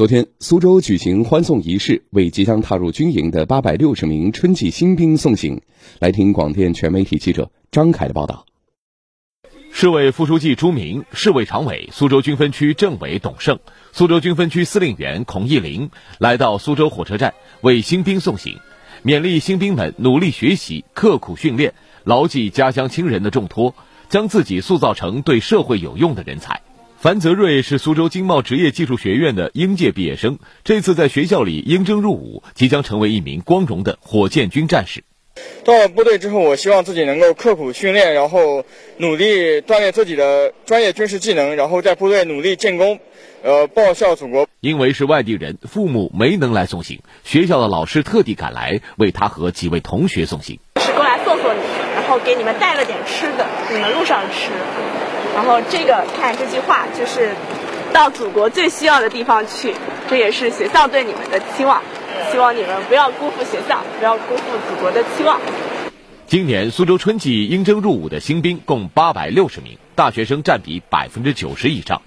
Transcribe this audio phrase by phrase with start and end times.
[0.00, 5.60] 昨天，苏州举行欢送仪式，为即将踏入军营的八百六十名春季新兵送行。
[5.98, 8.46] 来听广电全媒体记者张凯的报道。
[9.70, 13.58] 市委副书记朱明、市委常委、苏州军分区政委董胜、
[13.92, 18.56] 苏州军分区司令员孔义林来到苏州火车站为新兵送行，
[19.04, 21.74] 勉励新兵们努力学习、刻苦训练，
[22.04, 23.74] 牢记家乡亲人的重托，
[24.08, 26.62] 将自己塑造成对社会有用的人才。
[27.00, 35.02] 樊泽瑞是苏州经贸职业技术学院的应届毕业生，这次在学校里应征入伍，即将成为一名光荣的火箭军战士。
[35.64, 38.66] 到了部队之后，我希望自己能够刻苦训练，然后
[38.98, 43.00] 努力锻炼自己的专业军事技能，然后在部队努力建功，
[43.42, 44.46] 呃，报效祖国。
[44.60, 50.60] 因为是外地人，父母没能来送行，学校的老师特地赶来为他和几位同学送行。
[50.82, 54.50] 是过来送送你们，然后给你们带了点吃的，你们路上吃。
[55.34, 57.30] 然后这个看这句话就是
[57.92, 59.74] 到祖国最需要的地方去，
[60.08, 61.82] 这也是学校对你们的期望，
[62.30, 65.40] 希望你们不要辜负学校，不要辜负祖国的期望。
[66.26, 72.02] 今年苏州春季应征入伍的新兵共八百六十名，大学生占比百分之九十以上。